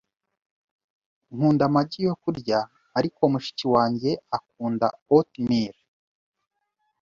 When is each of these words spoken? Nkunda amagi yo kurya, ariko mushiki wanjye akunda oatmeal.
Nkunda 1.33 1.63
amagi 1.69 1.99
yo 2.07 2.13
kurya, 2.23 2.59
ariko 2.97 3.21
mushiki 3.31 3.65
wanjye 3.73 4.11
akunda 4.37 4.87
oatmeal. 5.17 5.75